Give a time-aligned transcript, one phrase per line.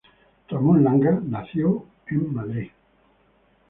[0.49, 2.71] Ramón Langa nació el en Madrid.